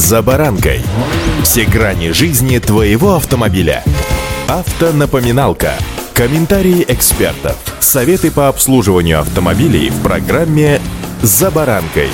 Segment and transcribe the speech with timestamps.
[0.00, 0.80] «За баранкой».
[1.42, 3.84] Все грани жизни твоего автомобиля.
[4.48, 5.74] Автонапоминалка.
[6.14, 7.58] Комментарии экспертов.
[7.80, 10.80] Советы по обслуживанию автомобилей в программе
[11.20, 12.08] «За баранкой».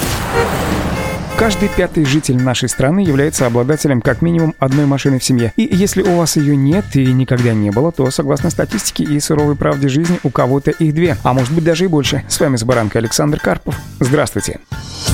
[1.37, 5.53] Каждый пятый житель нашей страны является обладателем как минимум одной машины в семье.
[5.55, 9.55] И если у вас ее нет и никогда не было, то, согласно статистике и суровой
[9.55, 12.25] правде жизни, у кого-то их две, а может быть даже и больше.
[12.27, 13.77] С вами Сбаранка Александр Карпов.
[14.01, 14.59] Здравствуйте.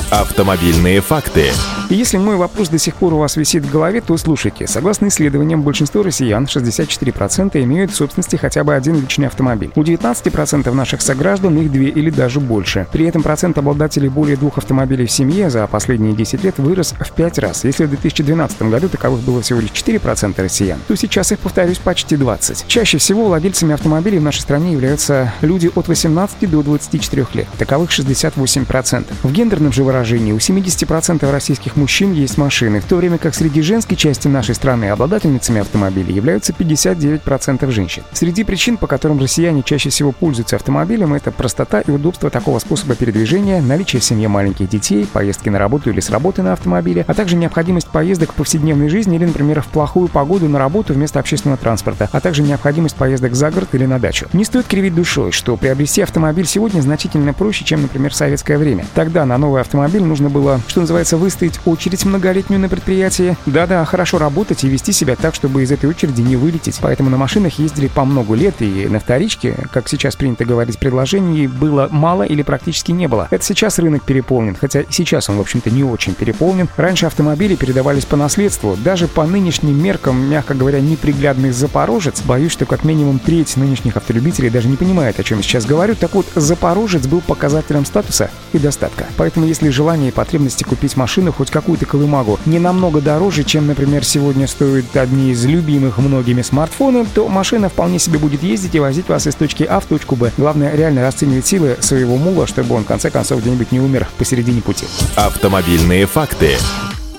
[0.09, 1.51] Автомобильные факты.
[1.93, 4.65] И если мой вопрос до сих пор у вас висит в голове, то слушайте.
[4.65, 9.71] Согласно исследованиям, большинство россиян, 64%, имеют в собственности хотя бы один личный автомобиль.
[9.75, 12.87] У 19% наших сограждан их две или даже больше.
[12.91, 17.11] При этом процент обладателей более двух автомобилей в семье за последние 10 лет вырос в
[17.11, 17.63] 5 раз.
[17.63, 22.17] Если в 2012 году таковых было всего лишь 4% россиян, то сейчас их, повторюсь, почти
[22.17, 22.65] 20.
[22.65, 27.47] Чаще всего владельцами автомобилей в нашей стране являются люди от 18 до 24 лет.
[27.59, 29.05] Таковых 68%.
[29.21, 31.82] В гендерном же выражении у 70% российских мужчин
[32.13, 37.69] есть машины, в то время как среди женской части нашей страны обладательницами автомобилей являются 59%
[37.71, 38.03] женщин.
[38.13, 42.95] Среди причин, по которым россияне чаще всего пользуются автомобилем, это простота и удобство такого способа
[42.95, 47.13] передвижения, наличие в семье маленьких детей, поездки на работу или с работы на автомобиле, а
[47.13, 51.57] также необходимость поездок в повседневной жизни или, например, в плохую погоду на работу вместо общественного
[51.57, 54.27] транспорта, а также необходимость поездок за город или на дачу.
[54.33, 58.85] Не стоит кривить душой, что приобрести автомобиль сегодня значительно проще, чем, например, в советское время.
[58.93, 63.35] Тогда на новый автомобиль нужно было, что называется, выстоять очередь многолетнюю на предприятии.
[63.45, 66.79] Да-да, хорошо работать и вести себя так, чтобы из этой очереди не вылететь.
[66.81, 71.47] Поэтому на машинах ездили по много лет, и на вторичке, как сейчас принято говорить, предложений
[71.47, 73.27] было мало или практически не было.
[73.31, 76.69] Это сейчас рынок переполнен, хотя сейчас он, в общем-то, не очень переполнен.
[76.77, 78.77] Раньше автомобили передавались по наследству.
[78.83, 84.49] Даже по нынешним меркам, мягко говоря, неприглядный Запорожец, боюсь, что как минимум треть нынешних автолюбителей
[84.49, 85.95] даже не понимает, о чем я сейчас говорю.
[85.95, 89.05] Так вот, Запорожец был показателем статуса и достатка.
[89.17, 94.03] Поэтому, если желание и потребности купить машину, хоть какую-то колымагу, не намного дороже, чем, например,
[94.03, 99.07] сегодня стоят одни из любимых многими смартфонов, то машина вполне себе будет ездить и возить
[99.07, 100.31] вас из точки А в точку Б.
[100.37, 104.61] Главное, реально расценивать силы своего мула, чтобы он в конце концов где-нибудь не умер посередине
[104.61, 104.85] пути.
[105.15, 106.57] Автомобильные факты.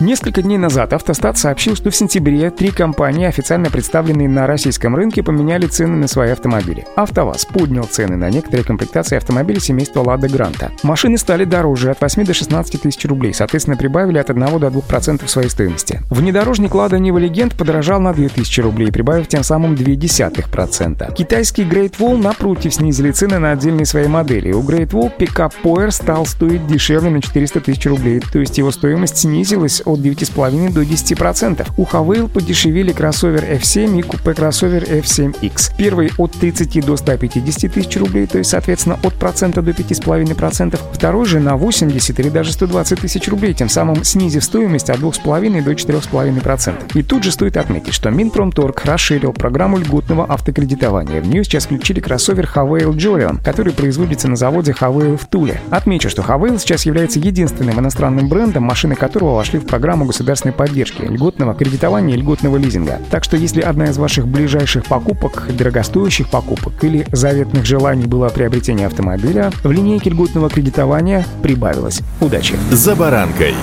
[0.04, 5.22] Несколько дней назад Автостат сообщил, что в сентябре три компании, официально представленные на российском рынке,
[5.22, 6.87] поменяли цены на свои автомобили.
[6.94, 10.72] АвтоВАЗ поднял цены на некоторые комплектации автомобилей семейства Лада Гранта.
[10.82, 15.26] Машины стали дороже от 8 до 16 тысяч рублей, соответственно, прибавили от 1 до 2%
[15.26, 16.03] своей стоимости.
[16.10, 21.15] Внедорожник Лада Нива Легенд подорожал на 2000 рублей, прибавив тем самым 0,2%.
[21.15, 24.53] Китайский Great Wall, напротив, снизили цены на отдельные свои модели.
[24.53, 28.71] У Great Wall пикап Power стал стоить дешевле на 400 тысяч рублей, то есть его
[28.71, 31.66] стоимость снизилась от 9,5 до 10%.
[31.77, 35.72] У Havail подешевели кроссовер F7 и купе кроссовер F7X.
[35.77, 40.78] Первый от 30 до 150 тысяч рублей, то есть, соответственно, от процента до 5,5%.
[40.93, 45.62] Второй же на 80 или даже 120 тысяч рублей, тем самым снизив стоимость от 2,5
[45.62, 46.99] до 4,5%.
[46.99, 51.21] И тут же стоит отметить, что Минпромторг расширил программу льготного автокредитования.
[51.21, 55.60] В нее сейчас включили кроссовер Havail Jorion, который производится на заводе Havail в Туле.
[55.71, 61.03] Отмечу, что Havail сейчас является единственным иностранным брендом, машины которого вошли в программу государственной поддержки,
[61.03, 63.01] льготного кредитования и льготного лизинга.
[63.11, 68.87] Так что если одна из ваших ближайших покупок, дорогостоящих покупок или заветных желаний была приобретение
[68.87, 72.03] автомобиля, в линейке льготного кредитования прибавилось.
[72.21, 72.55] Удачи!
[72.71, 73.55] «За баранкой».